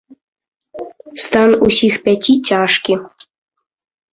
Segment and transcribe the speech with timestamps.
[1.23, 2.93] Стан усіх пяці цяжкі.